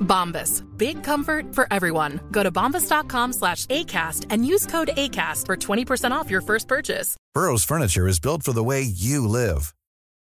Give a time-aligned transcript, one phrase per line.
[0.00, 0.62] Bombas.
[0.78, 2.20] Big comfort for everyone.
[2.30, 7.16] Go to bombas.com slash ACAST and use code ACAST for 20% off your first purchase.
[7.34, 9.74] Burrow's furniture is built for the way you live.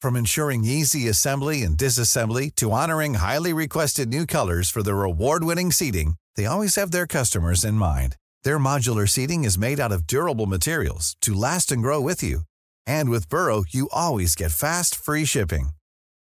[0.01, 5.73] From ensuring easy assembly and disassembly to honoring highly requested new colors for their award-winning
[5.73, 8.17] seating, they always have their customers in mind.
[8.45, 12.43] Their modular seating is made out of durable materials to last and grow with you.
[12.87, 15.71] And with Burrow, you always get fast, free shipping.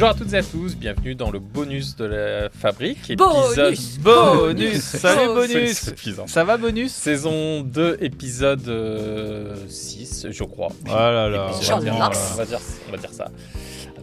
[0.00, 3.14] Bonjour à toutes et à tous, bienvenue dans le bonus de la fabrique.
[3.18, 5.90] Bonus, épisode bonus, salut bonus.
[6.26, 10.70] Ça va bonus Saison 2, épisode euh, 6, je crois.
[10.88, 11.50] Ah là là.
[11.54, 12.30] Épisode, on, va dire, Jean-Max.
[12.32, 13.28] on va dire- on va dire ça.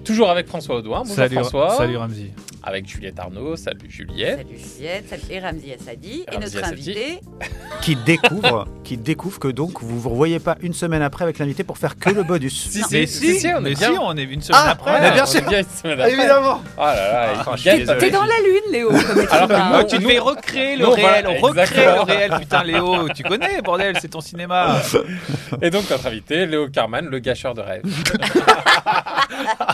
[0.06, 1.00] Toujours avec François Audouin.
[1.00, 1.78] Bonjour Salut, François.
[1.78, 2.32] salut Ramzi.
[2.70, 3.56] Avec Juliette Arnaud.
[3.56, 4.40] Salut Juliette.
[4.46, 6.26] Salut Juliette, salut et Ramzi Assadi.
[6.30, 6.82] Et Ramzi notre Assadi.
[6.92, 7.20] invité,
[7.82, 11.64] qui découvre, qui découvre que donc vous vous revoyez pas une semaine après avec l'invité
[11.64, 12.68] pour faire que le bonus.
[12.70, 13.94] Si, Mais si, si, si, on est bien.
[13.94, 14.92] si, on est une semaine Ah, après.
[15.00, 15.40] Ouais, bien on sûr.
[15.40, 16.12] est bien une semaine après.
[16.12, 16.62] Évidemment.
[16.78, 17.56] Oh là là, Ah,
[18.00, 18.90] t'es dans la lune, Léo.
[19.32, 21.96] Alors que moi, tu devais recréer le réel, voilà, on recrée exactement.
[21.96, 24.82] le réel, putain Léo, tu connais, bordel, c'est ton cinéma.
[25.62, 27.84] Et donc notre invité, Léo Carman, le gâcheur de rêve.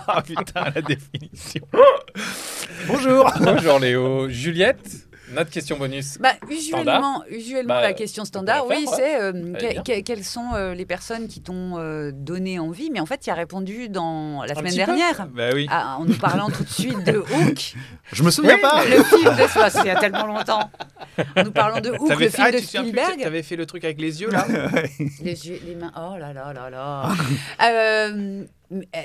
[0.06, 1.62] Ah putain, la définition.
[2.88, 3.30] Bonjour.
[3.42, 4.30] Bonjour Léo.
[4.30, 4.80] Juliette,
[5.34, 6.18] notre question bonus.
[6.20, 10.54] Bah, usuellement, usuellement Bah, la question standard, oui, c'est euh, Allez, que- que- quelles sont
[10.56, 12.90] euh, les personnes qui t'ont euh, donné envie?
[12.92, 15.28] Mais en fait, tu as répondu dans la Un semaine dernière.
[15.34, 15.68] Bah oui.
[15.70, 17.18] Ah, en nous parlant tout de suite de
[17.48, 17.74] Hook,
[18.12, 18.84] Je me souviens pas.
[18.86, 20.70] le film de ça, il y a tellement longtemps.
[21.38, 23.22] En nous parlant de Hook, le fait, film ah, de tu Spielberg.
[23.22, 24.46] T'avais fait le truc avec les yeux là
[25.22, 25.92] Les yeux, les mains.
[25.98, 27.10] Oh là là là là.
[27.64, 28.44] Euh,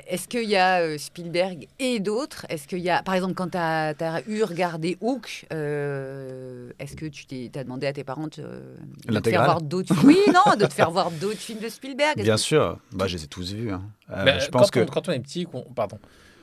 [0.07, 2.47] Est-ce qu'il y a euh, Spielberg et d'autres?
[2.49, 3.95] Est-ce qu'il y a, par exemple, quand tu as,
[4.27, 9.19] eu regardé Hook, euh, est-ce que tu t'es as demandé à tes parents de, de
[9.21, 12.35] te faire voir d'autres Oui, non, de te faire voir d'autres films de Spielberg Bien
[12.37, 12.79] que- sûr.
[12.93, 13.71] Bah, je les ai tous vus.
[13.73, 13.83] hein.
[14.11, 15.99] Euh, Mais, je pense quand, que on, quand on est petit, qu'on- pardon.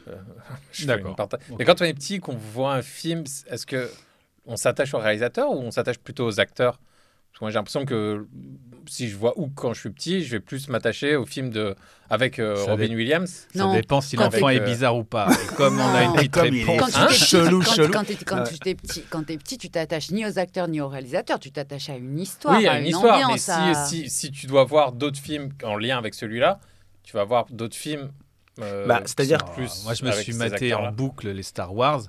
[0.08, 0.14] Euh,
[0.86, 1.16] D'accord.
[1.58, 3.90] Mais quand on est petit, qu'on voit un film, est-ce que
[4.46, 6.80] on s'attache au réalisateur ou on s'attache plutôt aux acteurs?
[7.32, 8.26] Parce que moi, j'ai l'impression que
[8.88, 11.76] si je vois Hook quand je suis petit, je vais plus m'attacher au film de
[12.10, 13.48] avec euh, Robin dé- Williams.
[13.54, 15.28] Ça dépend si l'enfant est bizarre ou pas.
[15.34, 16.92] Et comme on a une petite Comme il est- réponse.
[16.94, 17.10] Quand tu Hein?
[17.10, 17.92] Chelou, quand, chelou.
[17.92, 18.44] quand t'es- quand Ouais.
[18.50, 21.52] tu t'es petit, quand t'es petit, tu t'attaches ni aux acteurs ni au réalisateur, tu
[21.52, 23.42] t'attaches à une histoire, oui, il y à a une une histoire, mais ambiance.
[23.42, 26.60] si, à- si, si tu dois voir d'autres films en lien avec celui-là,
[27.04, 28.12] tu vas voir d'autres films.
[28.62, 32.04] euh, Bah, c'est-à-dire plus moi, je me suis maté en boucle les Star Wars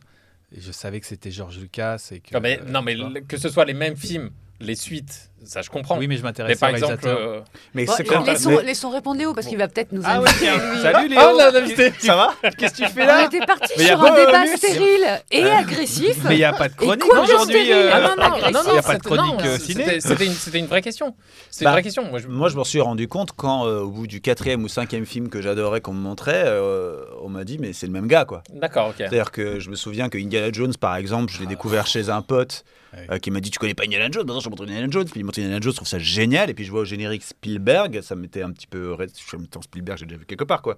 [0.57, 2.35] et je savais que c'était George Lucas et que.
[2.35, 2.61] Non, mais,
[2.97, 4.31] non, le- que ce soit les mêmes films,
[4.61, 5.97] les suites, ça je comprends.
[5.99, 7.41] Oui, mais je mais m'intéresse par exemple, euh,
[7.75, 10.19] Mais Bon, c'est quand laissons, mais- laissons répondre Léo parce qu'il va peut-être nous Ah
[10.19, 10.47] inviter.
[10.83, 11.21] Salut Léo.
[11.33, 11.93] Oh, là, l'invité.
[11.99, 14.57] Ça va Qu'est-ce que tu fais On là était parti sur un débat bonus.
[14.57, 16.17] stérile et agressif.
[16.29, 17.73] Mais il n'y a pas de chronique aujourd'hui.
[17.73, 20.01] euh, Ah non, non, non, Il y a pas de chronique, euh, ciné.
[20.01, 21.15] C'était une, c'était une vraie question.
[21.51, 22.05] C'est Bah, une vraie question.
[22.05, 22.29] Moi, je...
[22.29, 25.29] Moi, je m'en suis rendu compte quand, euh, au bout du quatrième ou cinquième film
[25.29, 28.43] que j'adorais, qu'on me montrait, euh, on m'a dit, mais c'est le même gars, quoi.
[28.53, 28.95] D'accord, ok.
[28.99, 32.23] C'est-à-dire que je me souviens que Indiana Jones, par exemple, je l'ai découvert chez un
[32.23, 32.65] pote
[33.11, 34.25] euh, qui m'a dit Tu connais pas Indiana Jones?
[34.27, 35.05] Maintenant, je te montre Indiana Jones.
[35.11, 36.51] Puis Indiana Jones, je trouve ça génial.
[36.51, 38.97] Et puis je vois au générique Spielberg, ça m'était un petit peu.
[39.01, 40.77] Je suis en même temps Spielberg, j'ai déjà vu quelque part, quoi.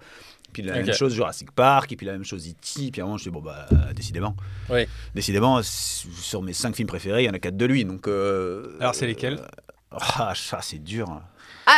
[0.53, 2.91] Puis la même chose Jurassic Park, et puis la même chose E.T.
[2.91, 4.35] Puis à un moment, je dis Bon, bah, décidément.
[4.71, 4.87] Oui.
[5.15, 7.85] Décidément, sur mes cinq films préférés, il y en a quatre de lui.
[7.85, 8.09] Donc.
[8.09, 9.35] euh, Alors, c'est lesquels?
[9.41, 11.11] euh, Ah, ça, c'est dur.
[11.11, 11.23] hein.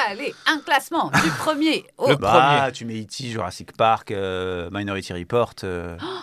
[0.08, 2.10] Allez, un classement du premier au.
[2.10, 5.54] Le Bah, tu mets E.T., Jurassic Park, euh, Minority Report.
[5.64, 6.22] euh, J'adore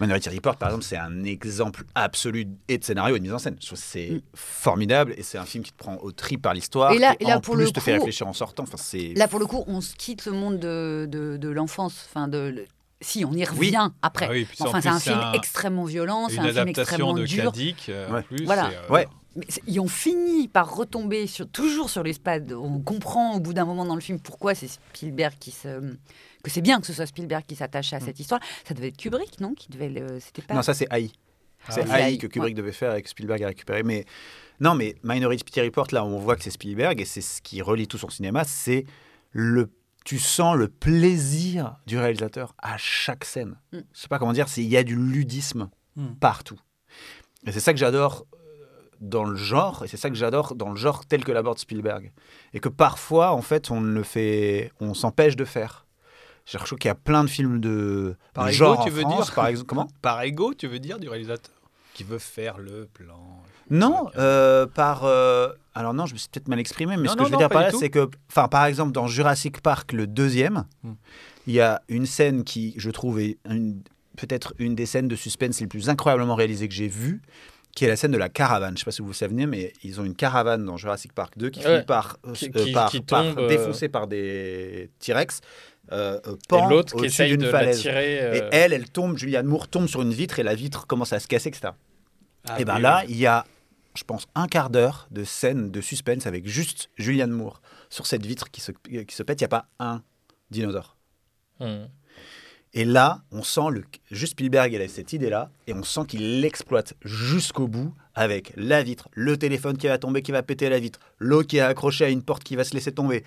[0.00, 3.38] Minority Report, par exemple, c'est un exemple absolu et de scénario et de mise en
[3.38, 3.56] scène.
[3.60, 4.20] C'est Mm.
[4.34, 6.92] formidable et c'est un film qui te prend au trip par l'histoire.
[6.92, 8.62] Et là- qui, et là, en pour plus, le te fait coup- réfléchir en sortant.
[8.64, 12.06] Enfin, c'est Là, pour le coup, on se quitte le monde de, de, de l'enfance.
[12.08, 12.66] Enfin, de, le-
[13.00, 13.90] Si, on y revient Oui.
[14.02, 14.26] après.
[14.28, 17.24] Ah oui, enfin, c'est plus, un film un- extrêmement violent, c'est un film extrêmement de
[17.26, 17.44] dur.
[17.52, 18.18] Kadik, euh, Ouais.
[18.18, 18.44] en plus.
[18.44, 18.70] Voilà.
[18.72, 19.08] et, euh, Ouais.
[19.36, 22.52] Mais c'est- ils ont fini par retomber sur, toujours sur les spades.
[22.52, 25.68] On comprend au bout d'un moment dans le film pourquoi c'est Spielberg qui se.
[26.48, 28.40] Que c'est bien que ce soit Spielberg qui s'attache à cette histoire.
[28.66, 30.54] Ça devait être Kubrick, non Qui devait le- C'était pas.
[30.54, 31.10] Non, ça c'est AI.
[31.68, 33.82] c'est Ah, AI AI, que Kubrick devait faire et que Spielberg a récupéré.
[33.82, 34.04] Mais
[34.60, 37.86] non, mais Minority Report, là, on voit que c'est Spielberg et c'est ce qui relie
[37.88, 38.44] tout son cinéma.
[38.44, 38.84] C'est
[39.32, 39.70] le,
[40.04, 43.56] tu sens le plaisir du réalisateur à chaque scène.
[43.72, 43.78] Mm.
[43.92, 44.48] Je sais pas comment dire.
[44.48, 46.14] C'est il y a du ludisme Mm.
[46.20, 46.58] partout.
[47.46, 48.38] Et c'est ça que j'adore euh,
[49.00, 52.12] dans le genre, et c'est ça que j'adore dans le genre tel que l'aborde Spielberg.
[52.54, 55.86] Et que parfois, en fait, on le fait, on s'empêche de faire.
[56.50, 58.94] Je trouve qu'il y a plein de films de Par de ego, genre tu en
[58.94, 59.66] veux France, dire par exemple.
[59.68, 59.88] Comment?
[60.00, 61.54] Par ego, tu veux dire, du réalisateur
[61.94, 63.42] Qui veut faire le plan.
[63.70, 65.04] Non, euh, par.
[65.04, 67.30] euh, alors non, je me suis peut-être mal exprimé, mais Non, ce que non, je
[67.30, 70.64] veux non, dire par là, c'est que, enfin, par exemple, dans Jurassic Park, le deuxième,
[70.82, 70.94] Hmm.
[71.46, 73.36] il y a une scène qui, je trouve, est
[74.16, 77.20] peut-être une des scènes de suspense les plus incroyablement réalisées que j'ai vues,
[77.78, 78.70] qui est la scène de la caravane.
[78.70, 81.12] Je ne sais pas si vous vous souvenez, mais ils ont une caravane dans Jurassic
[81.12, 81.74] Park 2 qui Ouais.
[81.74, 85.40] finit par, euh, Qui- euh, qui- par, qui par tombe, euh, défoncée par des T-Rex.
[85.92, 87.76] Euh, euh, l'autre qui essaye de falaise.
[87.84, 88.36] l'attirer.
[88.36, 91.20] Et elle, elle tombe, Julianne Moore tombe sur une vitre et la vitre commence à
[91.20, 91.68] se casser, etc.
[92.48, 93.12] Ah Et ben oui, là, oui.
[93.12, 93.44] il y a,
[93.94, 98.26] je pense, un quart d'heure de scène de suspense avec juste Julianne Moore sur cette
[98.26, 99.40] vitre qui se, qui se pète.
[99.40, 100.02] Il n'y a pas un
[100.50, 100.96] dinosaure.
[101.60, 101.84] hmm.
[102.74, 106.40] Et là, on sent le, juste Spielberg, il a cette idée-là, et on sent qu'il
[106.40, 110.78] l'exploite jusqu'au bout avec la vitre, le téléphone qui va tomber, qui va péter la
[110.78, 113.24] vitre, l'eau qui est accrochée à une porte qui va se laisser tomber.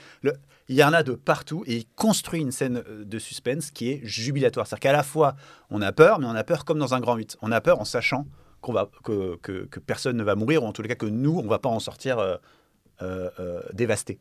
[0.69, 3.89] Il y en a de partout, et il construit une scène euh, de suspense qui
[3.89, 4.67] est jubilatoire.
[4.67, 5.35] C'est-à-dire qu'à la fois,
[5.69, 7.37] on a peur, mais on a peur comme dans un grand 8.
[7.41, 8.27] On a peur en sachant
[8.61, 11.69] que, personne ne va mourir, ou en tous les cas que nous, on va pas
[11.69, 12.37] en sortir euh,
[13.01, 14.19] euh, euh, dévasté.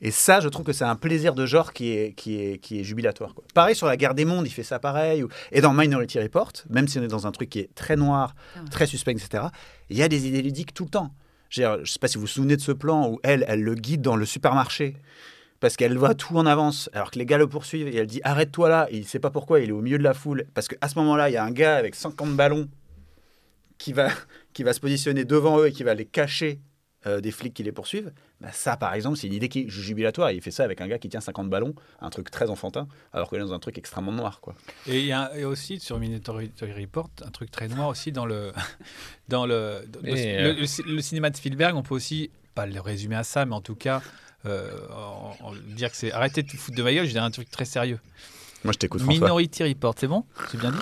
[0.00, 2.80] Et ça, je trouve que c'est un plaisir de genre qui est, qui est, qui
[2.80, 3.34] est jubilatoire.
[3.34, 3.44] quoi.
[3.54, 5.22] Pareil sur la guerre des mondes, il fait ça pareil.
[5.22, 7.96] ou- Et dans Minority Report, même si on est dans un truc qui est très
[7.96, 8.68] noir, Ah ouais.
[8.70, 9.44] très suspense, etc.,
[9.90, 11.14] il y a des idées ludiques tout le temps.
[11.48, 13.74] Je ne sais pas si vous vous souvenez de ce plan où elle, elle le
[13.76, 14.96] guide dans le supermarché
[15.60, 18.20] parce qu'elle voit tout en avance, alors que les gars le poursuivent et elle dit
[18.24, 18.88] arrête-toi là.
[18.90, 20.44] Et il ne sait pas pourquoi, il est au milieu de la foule.
[20.52, 22.68] Parce qu'à ce moment-là, il y a un gars avec 50 ballons
[23.78, 24.08] qui va,
[24.52, 26.58] qui va se positionner devant eux et qui va les cacher
[27.06, 28.12] euh, des flics qui les poursuivent.
[28.40, 30.30] Bah, ça, par exemple, c'est une idée qui est jubilatoire.
[30.30, 32.88] Et il fait ça avec un gars qui tient 50 ballons, un truc très enfantin,
[33.12, 34.40] alors qu'il est dans un truc extrêmement noir.
[34.40, 34.54] Quoi.
[34.86, 38.26] Et il y a et aussi sur Minority Report un truc très noir aussi dans
[38.26, 38.52] le
[39.28, 40.54] dans le dans le, Et, le- euh,
[40.86, 41.74] le le cinéma de Spielberg.
[41.76, 44.02] On peut aussi pas le résumer à ça, mais en tout cas
[44.46, 47.06] euh, en- en dire que c'est arrêtez de te foutre de ma gueule.
[47.06, 47.98] Je dirais un truc très sérieux.
[48.64, 49.20] Moi, je t'écoute, François.
[49.20, 50.78] Minority Report, c'est bon J'ai bien dit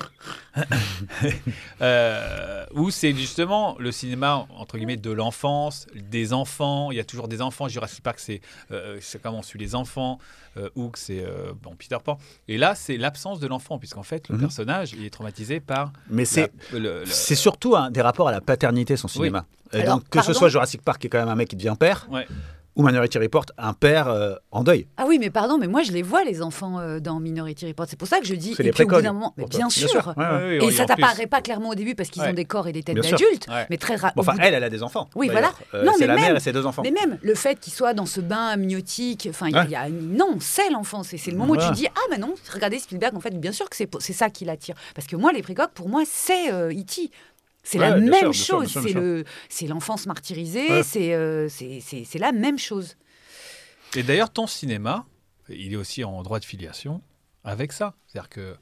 [1.81, 6.90] euh, Où c'est justement le cinéma, entre guillemets, de l'enfance, des enfants.
[6.90, 7.69] Il y a toujours des enfants.
[7.69, 8.40] Jurassic Park, c'est
[8.70, 10.19] euh, comment on suit les enfants.
[10.56, 12.19] Euh, Hook, c'est euh, bon, Peter Pan.
[12.49, 14.40] Et là, c'est l'absence de l'enfant, puisqu'en fait, le Mhm.
[14.43, 15.93] personnage, il est traumatisé par.
[16.08, 16.52] Mais c'est.
[16.73, 19.46] le- surtout des rapports à la paternité, son cinéma.
[19.73, 21.56] Et Alors, donc, que ce soit Jurassic Park, qui est quand même un mec qui
[21.56, 22.26] devient père, Ouais.
[22.75, 24.87] Ou Minority Report, un père euh, en deuil.
[24.97, 27.87] Ah oui, mais pardon, mais moi je les vois les enfants euh, dans Minority Report.
[27.89, 28.55] C'est pour ça que je dis.
[28.57, 29.89] C'est et les puis au bout précogs, d'un moment, mais bien Bien sûr.
[29.89, 30.31] sûr, ouais, ouais.
[30.33, 32.31] Ouais, Et oui, ça t'apparaît pas clairement au début parce qu'ils Ouais.
[32.31, 33.67] ont des corps et des têtes d'adultes, Ouais.
[33.71, 34.13] mais très rare.
[34.17, 35.09] Bon, enfin, elle, elle a des enfants.
[35.15, 35.53] Oui, voilà.
[35.75, 36.83] Euh, Non, c'est mais la mère même- et ses deux enfants.
[36.83, 39.69] Mais même le fait qu'il soit dans ce bain amniotique, enfin, il Ouais.
[39.69, 41.13] y a non, c'est l'enfance.
[41.13, 43.15] Et c'est le moment où tu dis ah mais non, regardez Spielberg.
[43.17, 44.75] En fait, bien sûr que c'est ça qui l'attire.
[44.94, 47.11] Parce que moi, les précoques, pour moi, c'est euh, E.T.
[47.63, 48.73] C'est Ouais, la même sûr, chose.
[48.83, 50.69] C'est le, c'est l'enfance martyrisée.
[50.69, 50.83] Ouais.
[50.83, 52.97] C'est, euh, c'est, c'est, la même chose.
[53.95, 55.05] Et d'ailleurs, ton cinéma,
[55.49, 57.03] il est aussi en droit de filiation
[57.45, 57.95] avec ça.
[58.07, 58.57] C'est-à-dire que.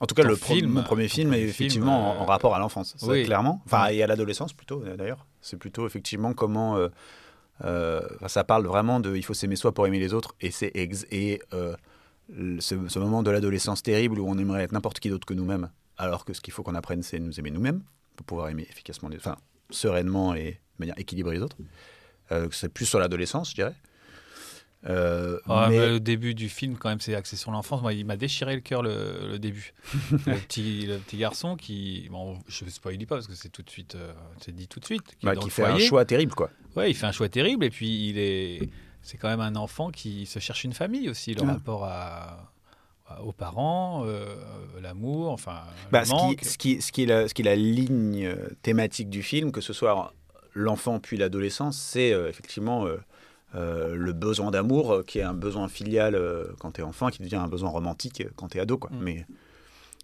[0.00, 2.18] En tout cas, le pro- film, mon premier film premier est film, effectivement en- euh,
[2.20, 3.24] en rapport à l'enfance, oui.
[3.24, 3.60] clairement.
[3.66, 5.26] Enfin, et à l'adolescence plutôt, euh, d'ailleurs.
[5.42, 6.76] C'est plutôt effectivement comment.
[6.76, 6.88] euh,
[7.64, 10.34] euh, ça parle vraiment de il faut s'aimer soi pour aimer les autres.
[10.40, 11.76] Et, c'est ex- et euh,
[12.58, 15.68] ce, ce moment de l'adolescence terrible où on aimerait être n'importe qui d'autre que nous-mêmes,
[15.98, 17.82] alors que ce qu'il faut qu'on apprenne, c'est nous aimer nous-mêmes
[18.20, 19.36] pour pouvoir aimer efficacement, les, enfin,
[19.70, 21.56] sereinement et de manière équilibrée les autres.
[22.32, 23.74] Euh, c'est plus sur l'adolescence, je dirais.
[24.88, 27.82] Euh, Ah, mais- le début du film, quand même, c'est axé sur l'enfance.
[27.82, 29.74] Moi, il m'a déchiré le cœur le, le début.
[30.26, 32.08] le, petit, le petit garçon qui.
[32.10, 33.94] Bon, je ne spoil pas parce que c'est tout de suite.
[33.96, 35.02] euh, c'est dit tout de suite.
[35.18, 36.50] Qui, bah, fait un choix terrible, quoi.
[36.76, 37.64] Ouais, il fait un choix terrible.
[37.64, 38.70] Et puis, il est.
[39.02, 41.48] C'est quand même un enfant qui se cherche une famille aussi, le Ouais.
[41.48, 42.52] rapport à-
[43.24, 44.24] aux parents, euh,
[44.80, 45.62] l'amour, enfin.
[45.90, 46.36] Bah, le ce, manque.
[46.36, 49.22] qui, ce, qui, ce, qui est la, ce qui est la ligne euh, thématique du
[49.22, 50.12] film, que ce soit
[50.54, 52.86] l'enfant puis l'adolescence, c'est euh, effectivement
[53.54, 56.18] euh, le besoin d'amour, qui est un besoin filial
[56.58, 58.78] quand tu es enfant, qui devient un besoin romantique quand tu es ado.
[58.78, 58.90] Quoi.
[58.90, 59.02] Mm.
[59.02, 59.26] Mais,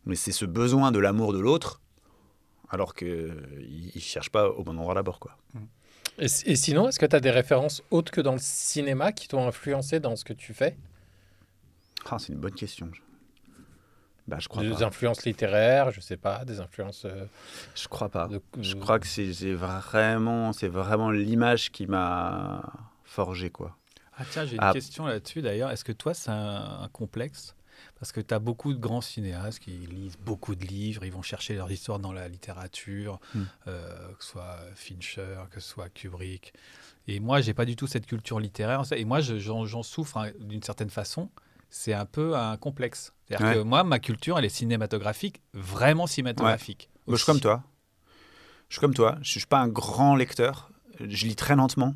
[0.05, 1.81] Mais c'est ce besoin de l'amour de l'autre,
[2.71, 3.35] alors qu'il
[3.95, 5.21] ne cherche pas au bon endroit d'abord.
[5.21, 5.37] Quoi.
[6.19, 9.29] Et, et sinon, est-ce que tu as des références autres que dans le cinéma qui
[9.29, 10.77] t'ont influencé dans ce que tu fais?
[12.11, 12.91] Ah, c'est une bonne question.
[14.29, 14.85] Bah, je crois Des pas.
[14.87, 17.05] influences littéraires, je sais pas, des influences.
[17.05, 17.27] euh,
[17.77, 18.27] Je crois pas.
[18.27, 22.63] de- Je crois que c'est vraiment, c'est vraiment l'image qui m'a
[23.05, 23.51] forgé.
[23.51, 23.77] quoi.
[24.19, 24.73] Ah tiens, j'ai une Ah.
[24.73, 25.71] question là-dessus d'ailleurs.
[25.71, 27.55] Est-ce que toi, c'est un, un complexe?
[28.01, 31.23] Parce que tu as beaucoup de grands cinéastes qui lisent beaucoup de livres, ils vont
[31.23, 33.43] chercher leur histoire dans la littérature, Hmm.
[33.69, 36.53] euh, que ce soit Fincher, que ce soit Kubrick.
[37.07, 38.83] Et moi, j'ai pas du tout cette culture littéraire.
[38.93, 41.29] Et moi, je- j'en j'en souffre hein, d'une certaine façon.
[41.71, 43.13] C'est un peu un complexe.
[43.29, 43.55] C'est-à-dire Ouais.
[43.55, 46.89] que moi, ma culture, elle est cinématographique, vraiment cinématographique.
[47.07, 47.63] Moi, je suis comme toi.
[48.69, 49.17] Je suis comme toi.
[49.23, 50.71] Je suis pas un grand lecteur.
[51.01, 51.95] Je lis très lentement.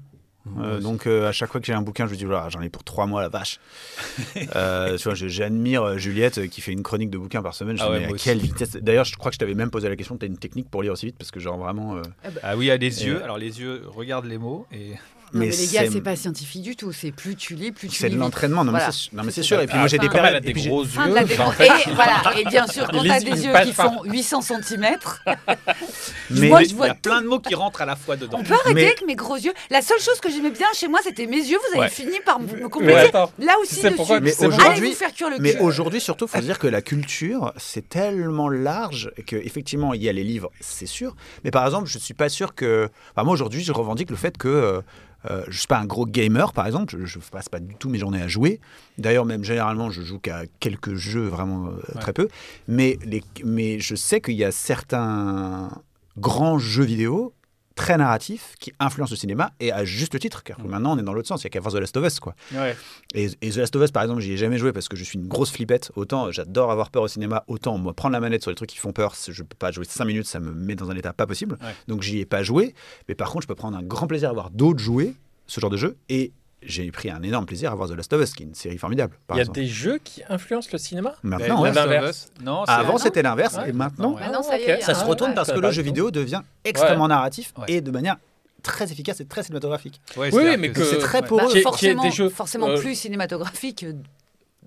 [0.59, 2.63] Euh, donc euh, à chaque fois que j'ai un bouquin, je me dis voilà, j'en
[2.63, 3.61] ai pour trois mois la vache.
[4.57, 7.77] Euh, tu vois, je- j'admire Juliette qui fait une chronique de bouquins par semaine.
[7.77, 8.25] Je Ah ouais, à aussi.
[8.25, 8.73] quelle vitesse?
[8.73, 10.17] D'ailleurs, je crois que je t'avais même posé la question.
[10.17, 11.19] Tu as une technique pour lire aussi vite?
[11.19, 11.97] Parce que genre vraiment.
[11.97, 12.03] euh,
[12.43, 13.23] Ah oui, il y a les yeux.
[13.23, 14.95] Alors les yeux, regarde les mots et
[15.33, 16.93] mais, mais les gars, c'est- c'est pas scientifique du tout.
[16.93, 18.15] C'est plus tu lis, plus tu c'est lis.
[18.15, 18.65] de l'entraînement.
[18.65, 18.93] Non, mais Voilà.
[18.93, 19.61] c'est- non, mais c'est C'est sûr.
[19.61, 20.43] Et puis moi j'ai des périodes.
[20.45, 21.15] des puis gros de yeux.
[21.15, 21.55] la en défense.
[21.55, 24.97] fait, Et voilà, et bien sûr, quand t'as des yeux qui font 800 cm,
[26.31, 28.17] mais Moi, je il y vois a plein de mots qui rentrent à la fois
[28.17, 28.39] dedans.
[28.41, 29.53] on peut arrêter Mais- avec mes gros yeux.
[29.71, 31.59] La seule chose que j'aimais bien chez moi, c'était mes yeux.
[31.59, 31.89] Vous avez Ouais.
[31.89, 33.11] fini par me compléter.
[33.39, 34.25] Là aussi sais pourquoi dessus.
[34.25, 36.59] Mais c'est aujourd'hui- Allez vous faire cuire le Mais aujourd'hui, surtout, il faut se dire
[36.59, 41.15] que la culture, c'est tellement large que effectivement, il y a les livres, c'est sûr.
[41.45, 42.89] Mais par exemple, je suis pas sûr que.
[43.15, 44.83] Enfin, moi, aujourd'hui, je revendique le fait que
[45.29, 46.97] euh, je suis pas un gros gamer, par exemple.
[46.97, 48.61] Je, je passe pas du tout mes journées à jouer.
[48.99, 52.29] D'ailleurs, même généralement, je joue qu'à quelques jeux, vraiment euh, très peu.
[52.69, 55.71] Mais, les, mais je sais qu'il y a certains
[56.17, 57.35] grands jeux vidéo
[57.81, 61.03] très narratifs qui influencent le cinéma et à juste titre car que maintenant on est
[61.03, 62.77] dans l'autre sens il y a qu'à voir The Last of Us quoi Ouais.
[63.15, 65.05] et, et The Last of Us, par exemple, j'y ai jamais joué parce que je
[65.05, 65.91] suis une grosse flippette.
[65.97, 68.77] Autant j'adore avoir peur au cinéma, autant moi prendre la manette sur les trucs qui
[68.79, 71.27] font peur, je peux pas jouer 5 minutes, ça me met dans un état pas
[71.27, 71.57] possible.
[71.63, 71.75] Ouais.
[71.89, 72.75] Donc j'y ai pas joué.
[73.09, 75.15] Mais par contre, je peux prendre un grand plaisir à voir d'autres jouer
[75.47, 75.97] ce genre de jeu.
[76.09, 78.55] Et j'ai pris un énorme plaisir à voir The Last of Us, qui est une
[78.55, 79.17] série formidable.
[79.31, 79.59] Il y a exemple.
[79.61, 81.15] des jeux qui influencent le cinéma?
[81.23, 81.71] Maintenant, ouais.
[81.71, 82.33] Of L'inverse.
[82.43, 83.57] Non, Avant, c'était l'inverse.
[83.57, 83.71] Ouais.
[83.71, 84.21] Et maintenant, Non, ouais.
[84.23, 84.61] Maintenant, ça ok.
[84.69, 87.65] est, ça se Ah, retourne parce que le jeu vidéo devient extrêmement narratif Ouais.
[87.69, 88.17] et de manière
[88.63, 90.01] très efficace et très cinématographique.
[90.19, 91.47] Ouais, Oui, mais que C'est très poreux.
[91.47, 93.87] Qui est- qui est forcément, des jeux, forcément euh, plus cinématographique.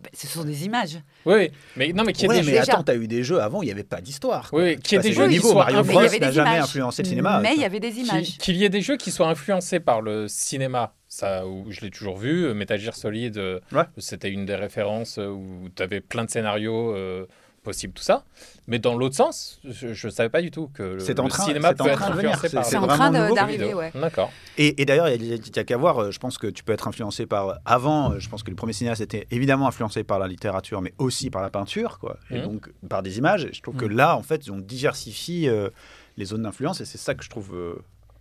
[0.03, 0.99] Bah, ce sont des images.
[1.25, 2.61] Oui, mais non, mais qui est Ouais, des mais jeux.
[2.69, 4.49] Attends, t'as eu des jeux avant, il n'y avait pas d'histoire.
[4.53, 5.51] Oui, Tu qu'il y ait passais des jeux qui niveau.
[5.51, 6.63] soient Mario Bros n'a jamais images.
[6.63, 7.39] influencé le cinéma.
[7.41, 8.37] Mais il y avait des images.
[8.37, 11.89] qu'il y ait des jeux qui soient influencés par le cinéma, ça, où je l'ai
[11.91, 13.83] toujours vu, euh, Metal Gear Solid, euh, Ouais.
[13.97, 17.25] c'était une des références euh, où tu avais plein de scénarios euh,
[17.63, 18.23] possibles, tout ça.
[18.67, 21.29] Mais dans l'autre sens, je ne savais pas du tout que le, C'est en le
[21.29, 23.91] train- cinéma en peut train être influencé c'est- par c'est C'est en train d'arriver, ouais.
[23.95, 24.31] D'accord.
[24.57, 26.87] Et, et d'ailleurs, il y a- qu'à voir, euh, je pense que tu peux être
[26.87, 27.59] influencé par...
[27.65, 30.93] Avant, euh, je pense que les premiers cinéastes étaient évidemment influencés par la littérature, mais
[30.97, 32.17] aussi par la peinture, quoi.
[32.29, 32.43] Et Mhm.
[32.43, 33.45] donc par des images.
[33.45, 35.69] Et je trouve que là, en fait, on diversifie euh,
[36.17, 37.75] les zones d'influence, et c'est ça que je trouve euh,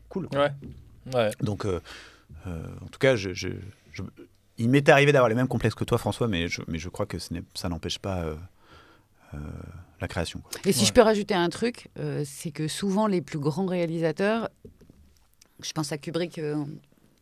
[0.09, 0.29] cool.
[0.29, 0.41] quoi.
[0.41, 0.53] Ouais.
[1.15, 1.31] Ouais.
[1.41, 1.81] Donc, euh,
[2.47, 3.49] euh, en tout cas, je, je-
[3.93, 4.03] je-
[4.59, 7.07] il m'est arrivé d'avoir les mêmes complexes que toi, François, mais je, mais je crois
[7.07, 8.37] que ce ça n'empêche pas euh, euh,
[10.01, 10.41] la création.
[10.41, 10.51] quoi.
[10.65, 10.87] Et si Ouais.
[10.87, 14.49] je peux rajouter un truc, euh, c'est que souvent les plus grands réalisateurs,
[15.63, 16.65] je pense à Kubrick euh,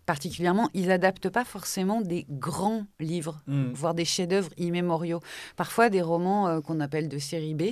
[0.06, 3.72] particulièrement, ils adaptent pas forcément des grands livres, Mm.
[3.74, 5.20] voire des chefs-d'œuvre immémoriaux.
[5.56, 7.62] Parfois des romans euh, qu'on appelle de série B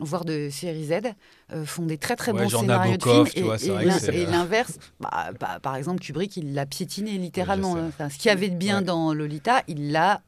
[0.00, 0.92] voire de série Z,
[1.52, 3.26] euh, font des très très Ouais, bons scénarios de films.
[3.36, 7.74] et, euh, l'inverse, bah, bah, par exemple, Kubrick, il l'a piétiné littéralement.
[7.74, 7.86] Ouais, hein.
[7.90, 8.84] Enfin, ce qu'il y avait de bien Ouais.
[8.84, 10.20] dans Lolita, il l'a...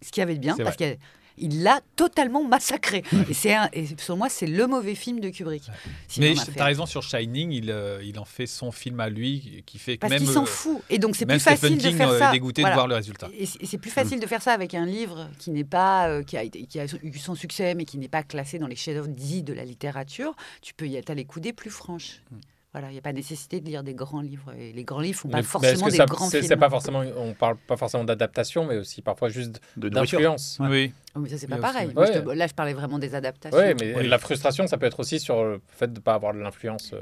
[0.00, 0.96] Ce qu'il y avait de bien, parce qu'il
[1.38, 3.02] il l'a totalement massacré.
[3.30, 5.64] Et, c'est un- et selon moi, c'est le mauvais film de Kubrick.
[6.18, 9.62] Mais tu as raison sur Shining, il, euh, il en fait son film à lui,
[9.66, 10.20] qui fait que Parce même.
[10.22, 10.80] qu'il s'en euh, fout.
[10.90, 12.30] Et donc, c'est plus facile Stephen de King faire euh, ça.
[12.32, 12.74] dégoûté Voilà.
[12.74, 13.28] de voir le résultat.
[13.38, 16.36] Et c'est plus facile de faire ça avec un livre qui n'est pas euh, qui,
[16.36, 19.08] a été- qui a eu son succès mais qui n'est pas classé dans les chefs-d'œuvre
[19.08, 20.34] dits de la littérature.
[20.60, 22.20] Tu peux y être les coudées plus franches.
[22.72, 24.50] Voilà, il n'y a pas nécessité de lire des grands livres.
[24.58, 26.48] Et les grands livres font Mais- pas mais forcément que des ça- grands c'est- films.
[26.48, 30.56] C'est pas forcément, on parle pas forcément d'adaptation, mais aussi parfois juste d'influence.
[30.58, 30.94] Oui.
[31.14, 31.86] Oh, mais ça c'est pas pareil.
[31.88, 32.22] aussi- Moi, je Ouais.
[32.24, 33.58] te- là, je parlais vraiment des adaptations.
[33.58, 34.08] Oui, mais Oui.
[34.08, 36.92] la frustration, ça peut être aussi sur le fait de ne pas avoir de l'influence.
[36.94, 37.00] euh,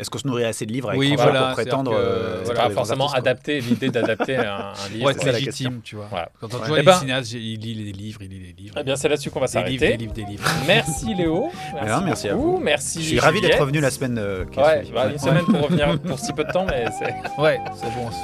[0.00, 2.64] Est-ce qu'on se nourrit assez de livres avec Oui, voilà, pour prétendre que- euh, voilà,
[2.64, 5.00] grands forcément adapter l'idée d'adapter un, un livre.
[5.00, 6.06] Pour être c'est la légitime, tu vois.
[6.10, 6.30] Voilà.
[6.40, 6.66] Quand on Ouais.
[6.68, 8.74] voit Eh les ben- cinéastes, il lit les livres, il lit les livres.
[8.78, 9.96] Eh bien, c'est là-dessus qu'on va des livres, des s'arrêter.
[9.98, 10.44] livres, des livres.
[10.66, 11.50] Merci Léo.
[11.78, 12.56] Alors, merci à beaucoup.
[12.56, 12.60] vous.
[12.60, 13.02] Merci.
[13.02, 16.18] Je suis ravi d'être revenu la semaine euh, Ouais, bah, une semaine pour revenir pour
[16.18, 17.14] si peu de temps, mais c'est.
[17.40, 18.18] Ouais, c'est bon aussi.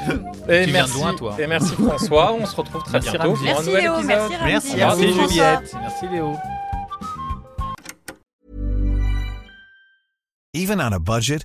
[0.48, 1.34] Et Tu viens de merci, loin, toi.
[1.38, 2.32] et merci François.
[2.32, 4.30] On se retrouve très Merci, bientôt pour un Merci nouvel Léo, épisode.
[4.44, 4.76] merci.
[4.76, 5.12] Merci.
[5.12, 5.74] Juliette.
[5.80, 6.32] Merci Léo.
[10.54, 11.44] Even on a budget,